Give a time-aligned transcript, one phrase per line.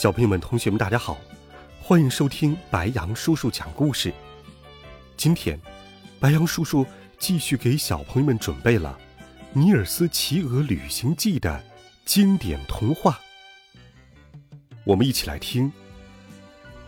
[0.00, 1.18] 小朋友们、同学们，大家好，
[1.82, 4.10] 欢迎收听白羊叔叔讲故事。
[5.14, 5.60] 今天，
[6.18, 6.86] 白羊叔叔
[7.18, 8.98] 继续给小朋友们准备了
[9.52, 11.62] 《尼尔斯骑鹅旅行记》的
[12.06, 13.20] 经典童话。
[14.84, 15.70] 我们一起来听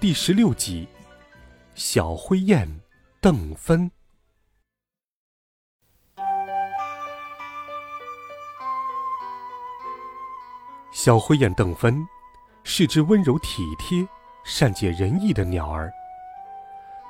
[0.00, 0.88] 第十六集
[1.74, 2.80] 《小灰雁
[3.20, 3.90] 邓芬》。
[10.94, 12.02] 小灰雁邓芬。
[12.64, 14.06] 是只温柔体贴、
[14.44, 15.92] 善解人意的鸟儿。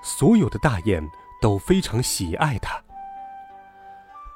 [0.02, 1.06] 所有的大雁
[1.40, 2.82] 都非常喜爱它。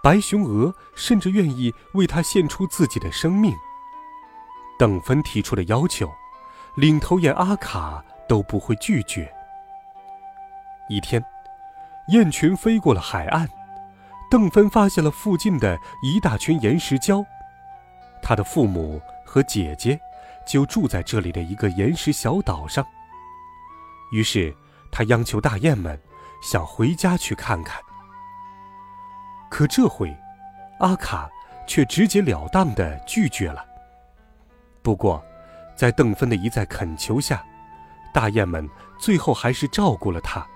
[0.02, 3.52] 白熊鹅甚至愿意为它献出自己的生命。
[4.78, 6.08] 邓芬提出的要求，
[6.76, 9.32] 领头雁阿卡都不会拒绝。
[10.88, 11.24] 一天，
[12.08, 13.48] 雁群飞过了海岸，
[14.30, 17.24] 邓芬发现了附近的一大群岩石礁。
[18.22, 19.98] 他的父母和姐姐。
[20.46, 22.86] 就住在这里的一个岩石小岛上。
[24.12, 24.54] 于是，
[24.90, 26.00] 他央求大雁们
[26.40, 27.80] 想回家去看看。
[29.50, 30.16] 可这回，
[30.78, 31.28] 阿卡
[31.66, 33.64] 却直截了当的拒绝了。
[34.82, 35.22] 不过，
[35.74, 37.44] 在邓芬的一再恳求下，
[38.14, 40.46] 大雁们最后还是照顾了他，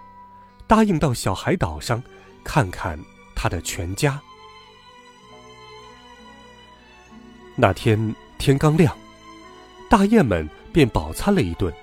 [0.66, 2.02] 答应到小海岛上
[2.44, 2.98] 看看
[3.34, 4.20] 他的全家。
[7.56, 8.96] 那天天刚亮。
[9.90, 11.74] 大雁们便饱餐了一顿，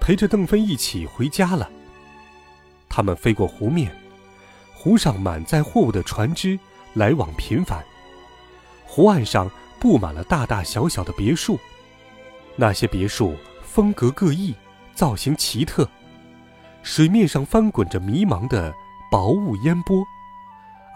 [0.00, 1.70] 陪着邓芬一起回家了。
[2.88, 3.88] 他们飞过湖面，
[4.74, 6.58] 湖上满载货物的船只
[6.92, 7.84] 来往频繁，
[8.84, 11.56] 湖岸上布满了大大小小的别墅，
[12.56, 14.52] 那些别墅风格各异，
[14.92, 15.88] 造型奇特。
[16.82, 18.74] 水面上翻滚着迷茫的
[19.08, 20.04] 薄雾烟波，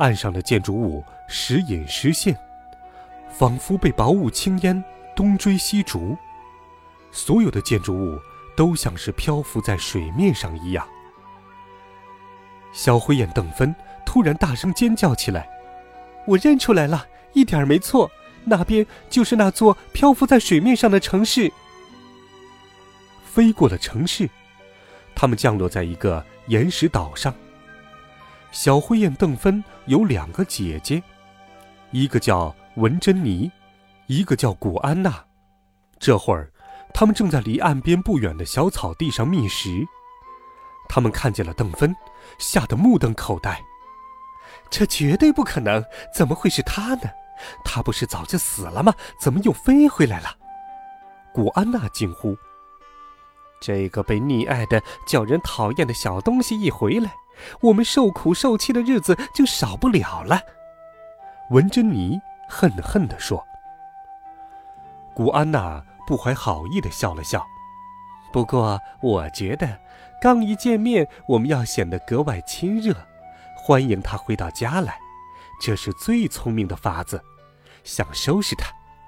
[0.00, 2.37] 岸上的建筑物时隐时现，
[3.31, 4.82] 仿佛被薄雾轻烟
[5.14, 6.19] 东追西逐。
[7.14, 8.20] 所有的建筑物
[8.56, 10.84] 都像是漂浮在水面上一样。
[12.72, 13.72] 小灰眼邓芬
[14.04, 15.48] 突然大声尖叫起来
[16.26, 18.10] ：“我认出来了，一点儿没错，
[18.44, 21.52] 那边就是那座漂浮在水面上的城市。”
[23.25, 24.28] 飞过了城市，
[25.14, 27.32] 他们降落在一个岩石岛上。
[28.50, 31.00] 小灰雁邓芬有两个姐姐，
[31.92, 33.48] 一个叫文珍妮，
[34.08, 35.25] 一个叫古安娜。
[36.00, 36.50] 这会儿。
[36.94, 39.84] 他们正在离岸边不远的小草地上觅食，
[40.88, 41.94] 他们看见了邓芬，
[42.38, 43.60] 吓得目瞪口呆。
[44.71, 45.84] 这绝对不可能！
[46.15, 47.10] 怎么会是他呢？
[47.65, 48.94] 他不是早就死了吗？
[49.21, 50.28] 怎么又飞回来了？
[51.32, 52.37] 古安娜惊呼
[53.61, 57.12] ：“这个被溺爱的、叫人讨厌的小东西一回来，
[57.61, 60.41] 我们受苦受气的日子就少不了了。”
[61.50, 63.44] 文珍妮恨恨地说
[65.12, 67.47] ：“古安娜。”不怀好意的笑了笑，
[68.32, 69.81] 不过我觉得，
[70.20, 72.94] 刚一见面，我们要显得格外亲热，
[73.56, 74.98] 欢迎他回到家来，
[75.60, 77.22] 这是最聪明的法子。
[77.84, 78.66] 想收拾他，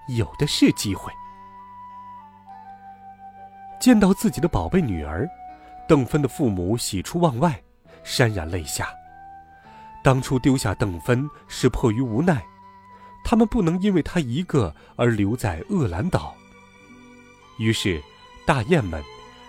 [0.09, 1.13] 有的是机会。
[3.81, 5.29] 见到自己的宝贝女儿，
[5.89, 7.63] 邓芬的父母喜出望外，
[8.05, 8.89] 潸然泪下。
[10.03, 12.43] 当初丢下邓芬是迫于无奈，
[13.25, 16.35] 他们不能因为她一个而留在厄兰岛。
[17.59, 18.03] 于是，
[18.45, 19.03] 大雁们、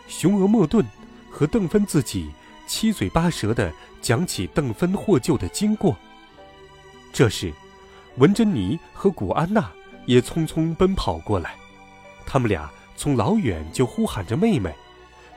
[0.07, 0.85] 雄鹅莫顿
[1.29, 2.31] 和邓芬自己
[2.65, 5.95] 七嘴八舌地讲起邓芬获救的经过。
[7.11, 7.51] 这时，
[8.17, 9.69] 文珍妮和古安娜
[10.05, 11.55] 也匆匆奔跑过来，
[12.25, 14.73] 他们俩从老远就呼喊着妹妹，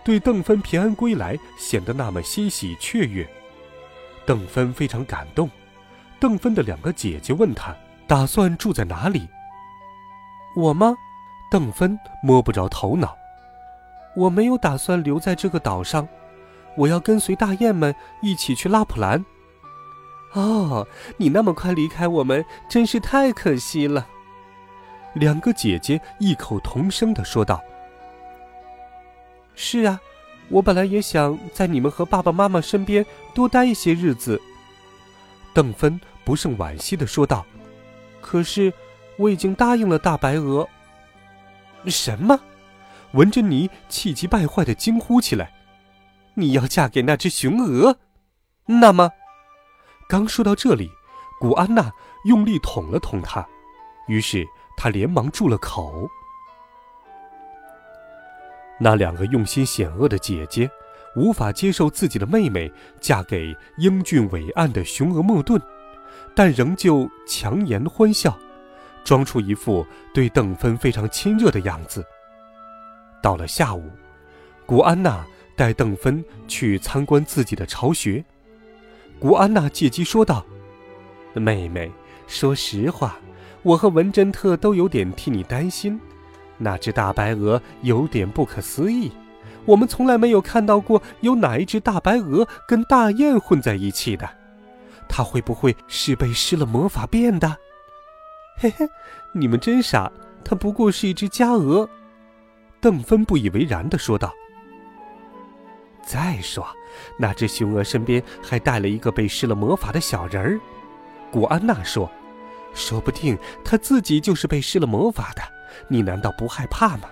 [0.04, 3.28] 对邓芬平安归来显得那么欣喜雀跃。
[4.24, 5.50] 邓芬非常感动。
[6.20, 7.74] 邓芬的两个姐姐问她
[8.06, 9.26] ：“打算住在哪里
[10.54, 10.94] ？”“我吗？”
[11.50, 13.16] 邓芬摸不着头脑，
[14.14, 16.06] 我没有打算留在这个岛上，
[16.76, 17.92] 我要跟随大雁们
[18.22, 19.24] 一起去拉普兰。
[20.32, 20.86] 哦，
[21.16, 24.06] 你那么快离开我们，真是太可惜了。
[25.14, 27.60] 两个姐姐异口同声的说道
[29.56, 30.00] ：“是啊，
[30.48, 33.04] 我本来也想在你们和爸爸妈妈身边
[33.34, 34.40] 多待一些日子。”
[35.52, 37.44] 邓芬不胜惋惜的说道
[38.22, 38.72] ：“可是，
[39.16, 40.68] 我已经答应了大白鹅。”
[41.86, 42.38] 什么？
[43.12, 45.52] 文珍妮气急败坏的惊呼起来
[46.34, 47.96] ：“你要嫁给那只雄鹅？
[48.66, 49.10] 那么……”
[50.08, 50.90] 刚说到这里，
[51.40, 51.90] 古安娜
[52.24, 53.46] 用力捅了捅他，
[54.08, 54.46] 于是
[54.76, 56.08] 他连忙住了口。
[58.78, 60.70] 那两个用心险恶的姐姐，
[61.16, 65.60] 无法接受自己的妹妹嫁给英俊伟岸的雄鹅莫顿，
[66.34, 68.38] 但仍旧强颜欢笑，
[69.04, 72.04] 装出一副对邓芬非常亲热的样子。
[73.22, 73.90] 到了下午，
[74.64, 75.24] 古安娜
[75.56, 78.24] 带邓芬去参观自己的巢穴。
[79.18, 80.44] 古安娜借机说道
[81.34, 81.90] ：“妹妹，
[82.26, 83.18] 说实话，
[83.62, 86.00] 我和文珍特都有点替你担心。
[86.56, 89.12] 那只大白鹅有点不可思议，
[89.64, 94.28] 我们从来没有看到过有哪一只大白鹅跟大雁混在一起的。
[95.08, 97.56] 它会不会是被施了魔法变的？”
[98.62, 98.86] 嘿嘿，
[99.32, 100.12] 你们真傻，
[100.44, 101.88] 它不过是一只家鹅。”
[102.78, 104.30] 邓芬不以为然地说道。
[106.02, 106.66] 再说，
[107.18, 110.60] 那只雄鹅身边还带了一个被施了魔法的小人儿。
[111.30, 112.10] 古安娜说
[112.74, 115.42] ：“说不定他自己就是被施了魔法的。
[115.88, 117.08] 你难道不害怕吗？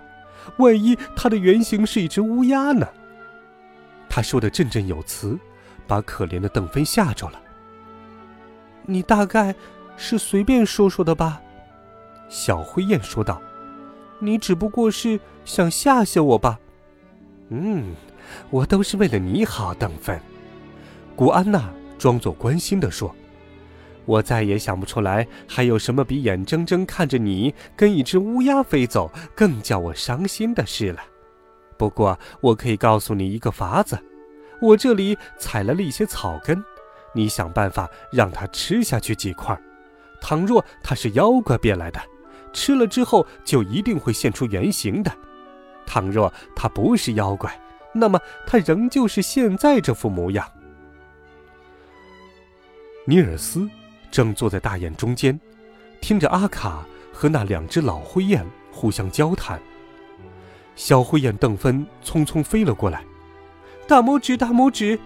[0.59, 2.87] 万一他的原型是一只乌鸦呢？”
[4.07, 5.39] 他说的振振有词，
[5.87, 7.41] 把可怜的邓芬吓着了。
[8.83, 9.55] 你大概
[9.99, 11.43] 是随便说说的吧？
[12.31, 13.43] 小灰雁说道
[14.21, 16.59] ：“你只不过是想吓吓我吧？”
[17.51, 17.95] 嗯。
[18.51, 20.21] 我都是为了你好，邓芬。
[21.17, 23.17] 古安娜装作关心地说
[24.05, 31.01] ：“我再也想不出来还有什么比眼睁睁看着你跟一只乌鸦飞走更叫我伤心的事了。
[31.79, 33.99] 不过，我可以告诉你一个法子：
[34.61, 36.63] 我这里采来了一些草根，
[37.15, 39.59] 你想办法让它吃下去几块。
[40.21, 42.01] 倘若他是妖怪变来的，
[42.53, 45.11] 吃了之后就一定会现出原形的；
[45.87, 47.59] 倘若他不是妖怪，
[47.93, 50.47] 那么，他仍旧是现在这副模样。
[53.05, 53.69] 尼尔斯
[54.11, 55.39] 正坐在大雁中间，
[56.01, 59.59] 听着阿卡和那两只老灰雁互相交谈。
[60.77, 63.03] 小灰雁邓芬匆匆飞了过来，
[63.87, 64.99] 大拇指，大拇指，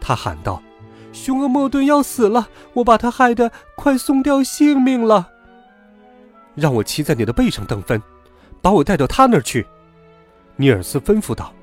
[0.00, 0.62] 他喊道
[1.12, 5.30] ：“雄鹅莫顿要死了，我把他害得快送掉性命了。”
[6.54, 8.02] 让我骑在你的背上，邓芬，
[8.60, 9.66] 把我带到他那儿去。”
[10.56, 11.54] 尼尔斯吩咐道。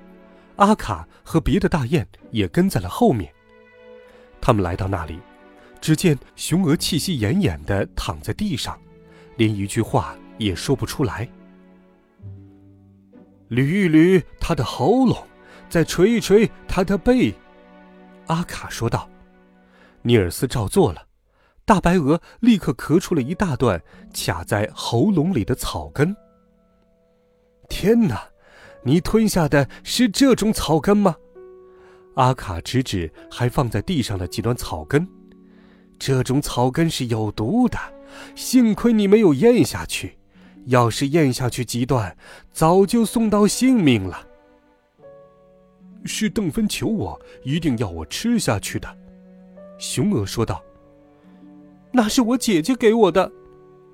[0.57, 3.29] 阿卡和别的大雁也跟在了后面。
[4.39, 5.19] 他们来到那里，
[5.81, 8.79] 只见雄鹅气息奄奄地躺在地上，
[9.35, 11.27] 连一句话也说不出来。
[13.49, 15.17] 捋一捋他的喉咙，
[15.69, 17.33] 再捶一捶他的背，
[18.27, 19.09] 阿卡说道。
[20.05, 21.07] 尼尔斯照做了，
[21.65, 23.81] 大白鹅立刻咳出了一大段
[24.13, 26.15] 卡在喉咙里的草根。
[27.67, 28.21] 天哪！
[28.83, 31.15] 你吞下的是这种草根吗？
[32.13, 35.07] 阿卡指指还放在地上的几段草根，
[35.97, 37.79] 这种草根是有毒的，
[38.35, 40.19] 幸亏你没有咽下去，
[40.65, 42.15] 要是咽下去几段，
[42.51, 44.27] 早就送到性命了。
[46.05, 48.97] 是邓芬求我一定要我吃下去的，
[49.77, 50.63] 雄鹅说道。
[51.91, 53.31] 那是我姐姐给我的，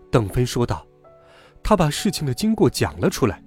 [0.10, 0.86] 邓芬说道，
[1.62, 3.44] 他把事情的经过讲了出来。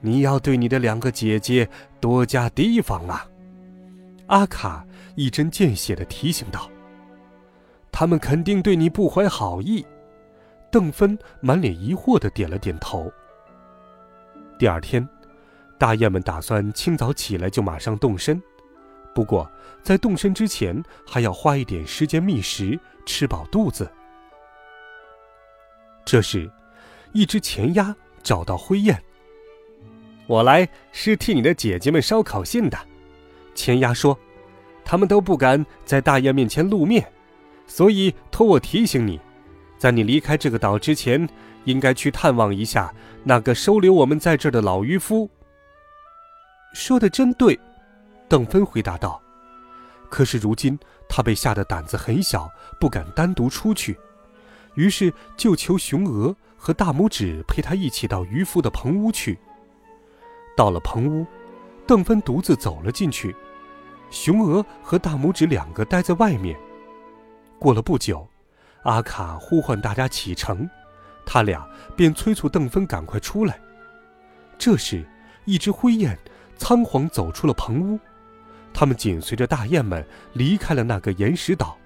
[0.00, 1.68] 你要对你的两个姐姐
[2.00, 3.26] 多加提防啊！
[4.26, 6.70] 阿卡一针见血的提醒道。
[7.90, 9.84] 他们肯定对你不怀好意。
[10.70, 13.10] 邓芬满脸疑惑的点了点头。
[14.58, 15.08] 第二天，
[15.78, 18.42] 大雁们打算清早起来就马上动身，
[19.16, 19.50] 不过
[19.82, 23.90] 在动身之前还要花一点时间觅食，吃饱肚子。
[26.04, 26.50] 这时，
[27.12, 29.02] 一只前鸭找到灰雁。
[30.26, 32.76] 我来是替你的姐姐们捎考信的，
[33.54, 34.18] 前鸭说，
[34.84, 37.10] 他们都不敢在大雁面前露面，
[37.66, 39.18] 所以托我提醒你，
[39.78, 41.26] 在你离开这个岛之前，
[41.64, 42.92] 应该去探望一下
[43.24, 45.30] 那个收留我们在这儿的老渔夫。
[46.74, 47.58] 说的真对，
[48.28, 49.20] 邓芬回答道。
[50.08, 50.78] 可是如今
[51.08, 53.98] 他被吓得胆子很小，不敢单独出去，
[54.74, 59.38] 于是就求雄鹅和大拇指陪他一起到渔夫的棚屋去。
[60.56, 61.26] 到了棚屋，
[61.86, 63.34] 邓芬独自走了进去，
[64.10, 66.58] 雄鹅和大拇指两个待在外面。
[67.58, 68.26] 过了不久，
[68.84, 70.68] 阿卡呼唤大家启程，
[71.26, 73.60] 他俩便催促邓芬赶快出来。
[74.56, 75.04] 这时，
[75.44, 76.16] 一只灰雁
[76.56, 77.98] 仓皇走出了棚屋，
[78.78, 81.78] 他们紧随着大雁们离开了那个岩石岛。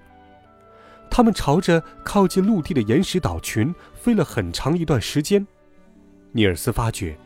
[1.09, 5.47] 他们朝着靠近陆地的岩石岛群飞了很长一段时间。
[6.33, 7.17] 尼尔斯发觉，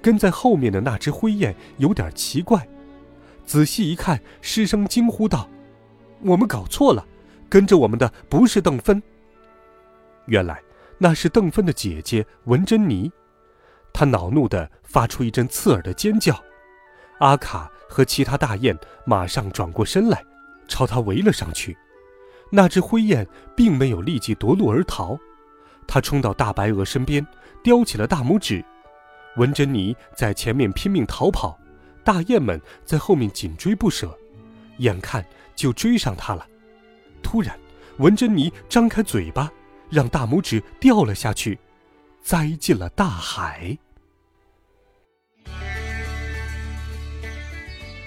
[0.00, 2.66] 跟在后面的那只灰雁有点奇怪。
[3.44, 5.46] 仔细一看，失声惊呼道
[6.24, 7.06] ：“我们搞错了，
[7.46, 9.02] 跟着我们的不是邓芬。
[10.24, 10.62] 原来
[10.96, 13.12] 那是邓芬的姐姐文珍妮。”
[13.92, 16.42] 她恼怒地发出一阵刺耳的尖叫。
[17.18, 20.24] 阿卡和其他大雁马上转过身来，
[20.68, 21.76] 朝他围了上去。
[22.52, 25.18] 那只灰雁并没有立即夺路而逃，
[25.86, 27.26] 它冲到大白鹅身边，
[27.64, 28.64] 叼起了大拇指。
[29.36, 31.58] 文珍妮在前面拼命逃跑，
[32.04, 34.16] 大雁们在后面紧追不舍，
[34.78, 36.46] 眼看就追上它了。
[37.22, 37.58] 突然，
[37.98, 39.50] 文珍妮张开嘴巴，
[39.88, 41.58] 让大拇指掉了下去，
[42.22, 43.76] 栽进了大海。